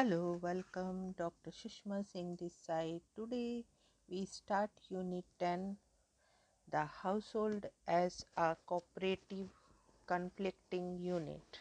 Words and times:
Hello, 0.00 0.38
welcome. 0.40 1.12
Dr. 1.18 1.50
Sushma 1.50 1.96
Singh 2.10 2.34
this 2.40 2.54
side. 2.66 3.02
Today 3.14 3.66
we 4.08 4.24
start 4.24 4.70
Unit 4.88 5.26
10 5.38 5.76
The 6.70 6.86
Household 6.86 7.66
as 7.86 8.24
a 8.34 8.56
Cooperative 8.64 9.50
Conflicting 10.06 10.96
Unit. 11.02 11.60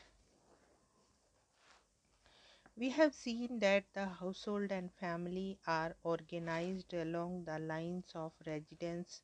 We 2.78 2.92
have 2.92 3.14
seen 3.14 3.60
that 3.60 3.84
the 3.94 4.06
household 4.06 4.71
and 4.71 4.90
family 4.94 5.58
are 5.68 5.98
organized 6.04 6.94
along 6.94 7.44
the 7.44 7.60
lines 7.60 8.10
of 8.16 8.32
residence 8.48 9.21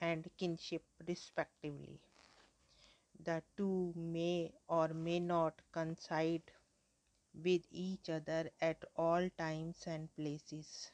and 0.00 0.30
kinship, 0.38 0.84
respectively. 1.06 2.00
The 3.22 3.42
two 3.58 3.92
may 3.94 4.54
or 4.66 4.88
may 4.94 5.20
not 5.20 5.60
coincide 5.72 6.40
with 7.44 7.62
each 7.70 8.08
other 8.10 8.50
at 8.60 8.84
all 8.96 9.28
times 9.38 9.84
and 9.86 10.14
places. 10.16 10.90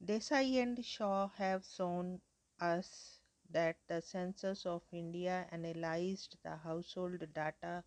Desai 0.00 0.62
and 0.62 0.84
Shah 0.84 1.26
have 1.30 1.64
shown 1.64 2.20
us 2.60 3.18
that 3.50 3.76
the 3.88 4.00
census 4.00 4.64
of 4.66 4.82
India 4.92 5.48
analyzed 5.50 6.36
the 6.44 6.54
household 6.58 7.18
data 7.34 7.82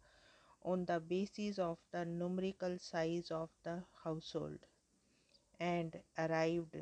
on 0.63 0.85
the 0.85 0.99
basis 0.99 1.59
of 1.59 1.79
the 1.91 2.05
numerical 2.05 2.79
size 2.79 3.31
of 3.31 3.49
the 3.63 3.83
household 4.03 4.59
and 5.59 6.01
arrived 6.17 6.75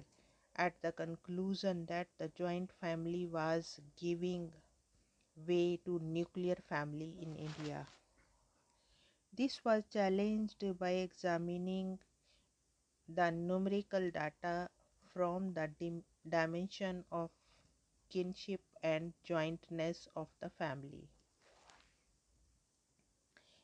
at 0.55 0.81
the 0.81 0.91
conclusion 0.91 1.85
that 1.87 2.07
the 2.17 2.29
joint 2.29 2.71
family 2.79 3.25
was 3.25 3.79
giving 3.97 4.51
way 5.47 5.77
to 5.85 5.99
nuclear 5.99 6.55
family 6.67 7.17
in 7.21 7.35
India. 7.35 7.87
This 9.37 9.63
was 9.63 9.83
challenged 9.91 10.63
by 10.79 10.91
examining 10.91 11.99
the 13.09 13.31
numerical 13.31 14.11
data 14.11 14.69
from 15.13 15.53
the 15.53 15.67
dim- 15.79 16.03
dimension 16.27 17.03
of 17.11 17.29
kinship 18.09 18.61
and 18.83 19.13
jointness 19.23 20.07
of 20.15 20.27
the 20.39 20.49
family. 20.49 21.07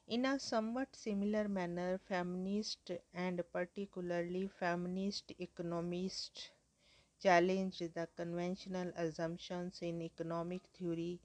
In 0.08 0.26
a 0.26 0.38
somewhat 0.40 0.96
similar 0.96 1.48
manner, 1.48 1.98
feminists 1.98 2.92
and 3.14 3.42
particularly 3.52 4.48
feminist 4.48 5.32
economists 5.40 6.52
challenged 7.20 7.94
the 7.94 8.08
conventional 8.16 8.90
assumptions 8.96 9.82
in 9.82 10.02
economic 10.02 10.62
theory 10.74 11.20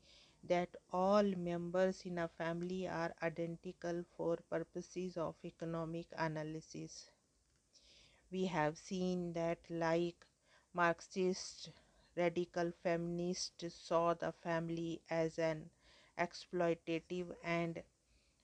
that 0.44 0.74
all 0.92 1.22
members 1.22 2.02
in 2.06 2.18
a 2.18 2.28
family 2.28 2.88
are 2.88 3.14
identical 3.22 4.04
for 4.16 4.36
purposes 4.50 5.16
of 5.16 5.34
economic 5.44 6.06
analysis. 6.16 7.10
We 8.30 8.44
have 8.46 8.78
seen 8.78 9.32
that, 9.32 9.58
like 9.68 10.24
Marxist 10.72 11.70
radical 12.16 12.70
feminists 12.70 13.74
saw 13.74 14.14
the 14.14 14.30
family 14.30 15.02
as 15.10 15.38
an 15.40 15.70
exploitative 16.16 17.34
and 17.42 17.82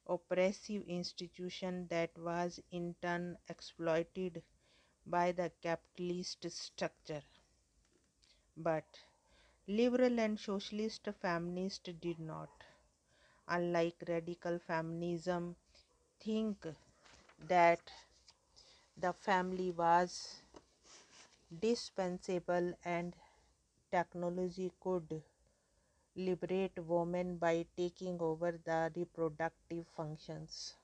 oppressive 0.06 0.84
institution 0.88 1.88
that 1.88 2.18
was 2.18 2.60
in 2.70 2.94
turn 3.02 3.38
exploited 3.48 4.42
by 5.06 5.32
the 5.32 5.50
capitalist 5.62 6.50
structure. 6.50 7.22
But 8.56 8.86
liberal 9.66 10.20
and 10.20 10.38
socialist 10.38 11.08
feminists 11.20 11.90
did 12.00 12.20
not, 12.20 12.48
unlike 13.48 13.94
radical 14.08 14.58
feminism, 14.58 15.54
think 16.20 16.66
that 17.48 17.80
the 18.96 19.12
family 19.12 19.70
was 19.70 20.40
dispensable 21.60 22.72
and 22.84 23.14
technology 23.90 24.72
could 24.80 25.22
liberate 26.16 26.78
women 26.78 27.36
by 27.36 27.66
taking 27.76 28.18
over 28.20 28.52
the 28.64 28.90
reproductive 28.96 29.86
functions. 29.88 30.74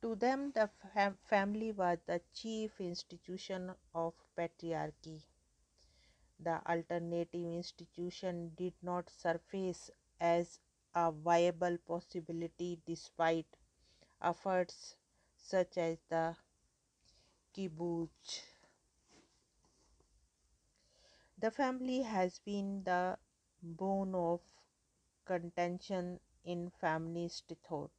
To 0.00 0.14
them, 0.14 0.52
the 0.52 0.68
fam- 0.94 1.18
family 1.24 1.70
was 1.70 1.98
the 2.06 2.22
chief 2.32 2.80
institution 2.80 3.74
of 3.94 4.14
patriarchy. 4.34 5.20
The 6.40 6.60
alternative 6.70 7.34
institution 7.34 8.52
did 8.56 8.74
not 8.82 9.10
surface 9.10 9.90
as 10.20 10.60
a 10.94 11.12
viable 11.12 11.78
possibility 11.78 12.80
despite 12.86 13.46
efforts 14.22 14.96
such 15.36 15.78
as 15.78 15.98
the 16.08 16.36
kibbutz. 17.54 18.42
The 21.38 21.50
family 21.50 22.02
has 22.02 22.38
been 22.38 22.82
the 22.84 23.18
bone 23.62 24.14
of 24.14 24.40
contention 25.24 26.20
in 26.44 26.70
feminist 26.70 27.52
thought. 27.68 27.90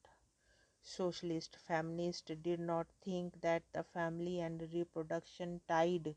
Socialist 0.82 1.58
feminists 1.58 2.32
did 2.42 2.60
not 2.60 2.88
think 3.02 3.42
that 3.42 3.64
the 3.74 3.84
family 3.84 4.40
and 4.42 4.62
reproduction 4.74 5.62
tied 5.68 6.16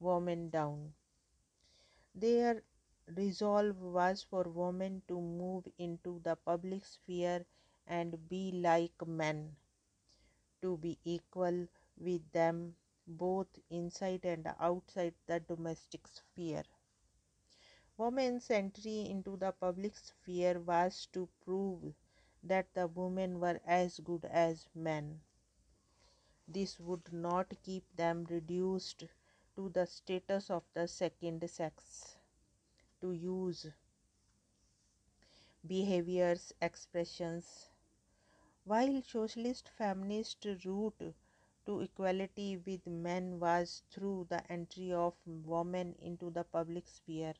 women 0.00 0.50
down. 0.50 0.94
Their 2.16 2.64
resolve 3.16 3.78
was 3.80 4.22
for 4.24 4.44
women 4.44 5.02
to 5.06 5.20
move 5.20 5.68
into 5.78 6.18
the 6.24 6.34
public 6.34 6.84
sphere 6.84 7.44
and 7.86 8.28
be 8.28 8.50
like 8.52 9.06
men, 9.06 9.54
to 10.62 10.76
be 10.78 10.98
equal 11.04 11.68
with 11.96 12.32
them 12.32 12.74
both 13.06 13.46
inside 13.70 14.24
and 14.24 14.46
outside 14.58 15.14
the 15.26 15.40
domestic 15.40 16.08
sphere. 16.08 16.64
Women's 17.98 18.50
entry 18.50 19.00
into 19.10 19.36
the 19.36 19.52
public 19.52 19.96
sphere 19.96 20.60
was 20.60 21.06
to 21.12 21.28
prove 21.44 21.94
that 22.42 22.72
the 22.74 22.86
women 22.86 23.40
were 23.40 23.60
as 23.66 24.00
good 24.00 24.24
as 24.24 24.66
men. 24.74 25.20
This 26.48 26.80
would 26.80 27.12
not 27.12 27.52
keep 27.62 27.84
them 27.96 28.24
reduced 28.30 29.04
to 29.56 29.68
the 29.70 29.86
status 29.86 30.50
of 30.50 30.62
the 30.74 30.86
second 30.86 31.48
sex, 31.50 32.16
to 33.00 33.12
use 33.12 33.66
Beauvoir's, 35.66 36.52
expressions. 36.62 37.70
While 38.64 39.02
socialist 39.02 39.68
feminist 39.68 40.46
route 40.64 41.14
to 41.66 41.80
equality 41.80 42.56
with 42.56 42.86
men 42.86 43.40
was 43.40 43.82
through 43.90 44.26
the 44.30 44.42
entry 44.52 44.92
of 44.92 45.14
women 45.26 45.94
into 46.00 46.30
the 46.30 46.44
public 46.44 46.86
sphere. 46.88 47.34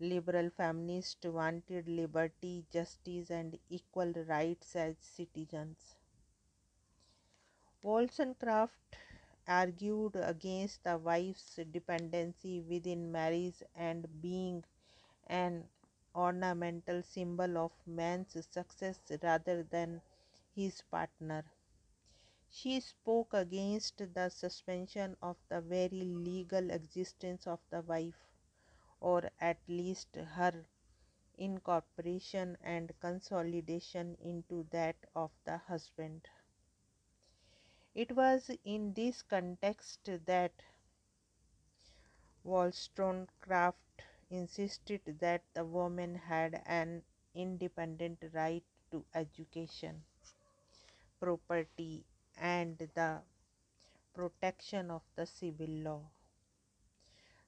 Liberal 0.00 0.50
feminists 0.50 1.26
wanted 1.26 1.88
liberty, 1.88 2.64
justice, 2.72 3.30
and 3.30 3.58
equal 3.68 4.12
rights 4.28 4.76
as 4.76 4.96
citizens. 4.98 5.96
Wollstonecraft 7.82 8.96
argued 9.48 10.16
against 10.16 10.82
the 10.84 10.98
wife's 10.98 11.56
dependency 11.70 12.60
within 12.60 13.10
marriage 13.12 13.62
and 13.74 14.20
being 14.20 14.64
an 15.26 15.68
ornamental 16.14 17.02
symbol 17.02 17.58
of 17.58 17.72
man's 17.86 18.36
success 18.50 19.00
rather 19.22 19.62
than 19.62 20.00
his 20.54 20.82
partner. 20.90 21.44
She 22.50 22.80
spoke 22.80 23.34
against 23.34 23.98
the 24.14 24.30
suspension 24.30 25.16
of 25.20 25.36
the 25.50 25.60
very 25.60 25.88
legal 25.90 26.70
existence 26.70 27.46
of 27.46 27.60
the 27.70 27.82
wife, 27.82 28.30
or 29.00 29.30
at 29.40 29.58
least 29.68 30.16
her 30.16 30.66
incorporation 31.36 32.56
and 32.62 32.92
consolidation 33.00 34.16
into 34.20 34.64
that 34.70 34.96
of 35.14 35.30
the 35.44 35.58
husband. 35.58 36.28
It 37.94 38.14
was 38.14 38.50
in 38.64 38.92
this 38.92 39.22
context 39.22 40.10
that 40.26 40.52
Wollstonecraft 42.44 44.02
insisted 44.30 45.18
that 45.20 45.42
the 45.54 45.64
woman 45.64 46.14
had 46.14 46.62
an 46.66 47.02
independent 47.34 48.22
right 48.32 48.62
to 48.92 49.04
education, 49.14 50.04
property, 51.18 52.04
and 52.36 52.78
the 52.94 53.20
protection 54.14 54.90
of 54.90 55.02
the 55.16 55.26
civil 55.26 55.68
law. 55.68 56.02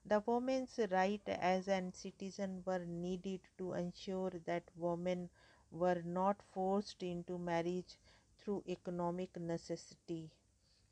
The 0.05 0.21
woman's 0.21 0.79
right 0.89 1.21
as 1.27 1.67
an 1.67 1.93
citizen 1.93 2.63
were 2.65 2.83
needed 2.83 3.41
to 3.59 3.73
ensure 3.73 4.31
that 4.45 4.63
women 4.75 5.29
were 5.69 6.01
not 6.03 6.41
forced 6.51 7.03
into 7.03 7.37
marriage 7.37 7.99
through 8.47 8.63
economic 8.69 9.37
necessity 9.37 10.31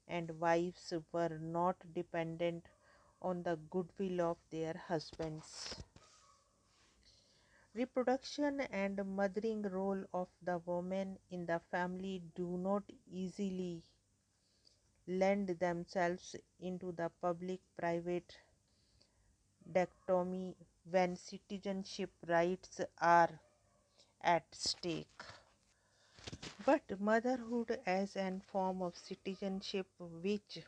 and 0.10 0.30
wives 0.42 0.92
were 1.14 1.38
not 1.42 1.78
dependent 1.94 2.66
on 3.22 3.44
the 3.44 3.58
goodwill 3.70 4.20
of 4.20 4.38
their 4.52 4.74
husbands. 4.90 5.76
Reproduction 7.74 8.60
and 8.72 9.00
mothering 9.06 9.62
role 9.62 10.04
of 10.14 10.28
the 10.44 10.58
woman 10.66 11.18
in 11.32 11.46
the 11.46 11.62
family 11.72 12.22
do 12.36 12.58
not 12.58 12.84
easily 13.10 13.82
lend 15.08 15.48
themselves 15.48 16.36
into 16.60 16.92
the 16.92 17.10
public 17.22 17.62
private 17.78 18.36
dichotomy 19.72 20.58
when 20.92 21.16
citizenship 21.16 22.12
rights 22.28 22.82
are 23.00 23.30
at 24.22 24.44
stake. 24.52 25.24
But 26.60 27.00
motherhood 27.00 27.80
as 27.86 28.16
an 28.16 28.42
form 28.42 28.82
of 28.82 28.98
citizenship, 28.98 29.88
which 30.00 30.60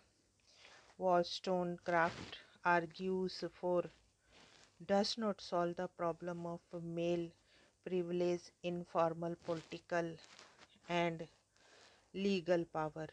Wollstonecraft 0.97 2.37
argues 2.65 3.43
for, 3.53 3.83
does 4.85 5.17
not 5.17 5.41
solve 5.41 5.75
the 5.75 5.87
problem 5.87 6.45
of 6.45 6.61
male 6.83 7.29
privilege, 7.85 8.51
informal 8.63 9.35
political 9.45 10.15
and 10.89 11.27
legal 12.13 12.65
power, 12.65 13.07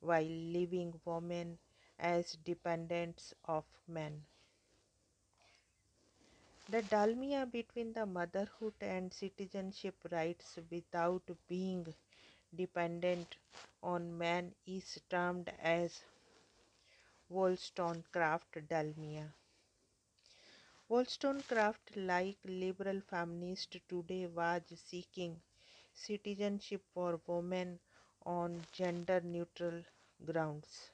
while 0.00 0.22
leaving 0.24 1.00
women 1.04 1.58
as 1.98 2.32
dependents 2.44 3.34
of 3.44 3.64
men. 3.86 4.24
The 6.72 6.82
dilemma 6.82 7.46
between 7.46 7.92
the 7.92 8.06
motherhood 8.06 8.74
and 8.80 9.14
citizenship 9.14 9.94
rights 10.10 10.58
without 10.70 11.22
being 11.46 11.94
dependent 12.54 13.36
on 13.82 14.18
man 14.18 14.54
is 14.66 15.00
termed 15.08 15.50
as 15.60 16.02
Wollstonecraft 17.30 18.68
dilemma. 18.68 19.34
Wollstonecraft, 20.88 21.96
like 21.96 22.38
liberal 22.44 23.00
feminists 23.00 23.76
today, 23.88 24.26
was 24.26 24.62
seeking 24.76 25.40
citizenship 25.92 26.82
for 26.94 27.20
women 27.26 27.80
on 28.24 28.66
gender 28.72 29.20
neutral 29.20 29.82
grounds. 30.24 30.92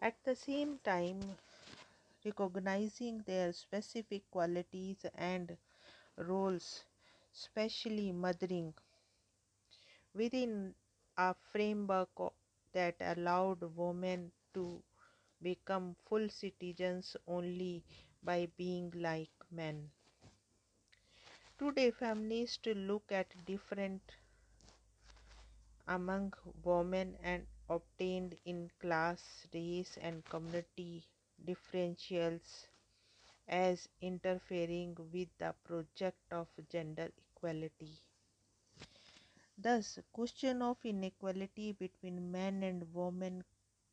At 0.00 0.22
the 0.24 0.34
same 0.34 0.78
time, 0.78 1.36
recognizing 2.26 3.20
their 3.22 3.52
specific 3.54 4.30
qualities 4.30 5.06
and 5.14 5.56
roles, 6.16 6.84
especially 7.34 8.12
mothering, 8.12 8.74
within 10.14 10.74
a 11.16 11.34
framework 11.52 12.10
that 12.72 12.96
allowed 13.00 13.62
women 13.76 14.32
to 14.52 14.82
become 15.42 15.94
full 16.08 16.28
citizens 16.28 17.16
only 17.28 17.84
by 18.22 18.48
being 18.56 18.90
like 18.96 19.30
men. 19.50 19.90
Today, 21.58 21.90
feminists 21.90 22.66
look 22.66 23.12
at 23.12 23.44
different 23.46 24.00
among 25.88 26.32
women 26.64 27.16
and 27.22 27.46
obtained 27.70 28.36
in 28.44 28.70
class, 28.80 29.46
race, 29.54 29.96
and 30.00 30.24
community 30.26 31.04
differentials 31.46 32.66
as 33.48 33.88
interfering 34.00 34.96
with 35.12 35.28
the 35.38 35.54
project 35.64 36.32
of 36.32 36.48
gender 36.70 37.10
equality. 37.18 37.92
Thus, 39.58 39.98
question 40.12 40.62
of 40.62 40.78
inequality 40.84 41.72
between 41.72 42.30
men 42.30 42.62
and 42.62 42.94
women 42.94 43.44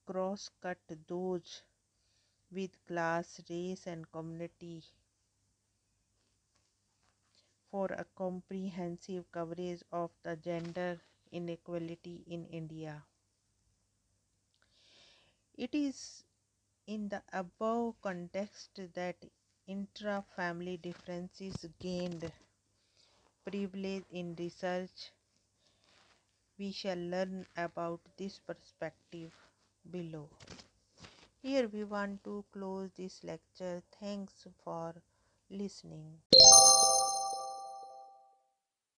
cross-cut 0.06 0.78
those 1.08 1.64
with 2.52 2.78
class, 2.86 3.42
race 3.50 3.88
and 3.88 4.12
community 4.12 4.84
for 7.72 7.88
a 7.88 8.06
comprehensive 8.16 9.30
coverage 9.32 9.84
of 9.92 10.12
the 10.24 10.36
gender 10.38 11.02
inequality 11.32 12.24
in 12.28 12.46
India. 12.46 13.04
It 15.56 15.74
is 15.74 16.24
in 16.88 17.10
the 17.10 17.22
above 17.32 17.96
context 18.02 18.80
that 18.94 19.16
intra-family 19.68 20.78
differences 20.78 21.66
gained 21.80 22.32
privilege 23.46 24.04
in 24.12 24.36
research. 24.40 25.12
We 26.58 26.72
shall 26.72 26.98
learn 26.98 27.46
about 27.56 28.00
this 28.18 28.40
perspective 28.40 29.32
below. 29.92 30.30
Here 31.44 31.68
we 31.68 31.84
want 31.84 32.24
to 32.24 32.44
close 32.52 32.90
this 32.96 33.24
lecture. 33.24 33.84
Thanks 34.00 34.48
for 34.64 34.96
listening. 35.52 36.18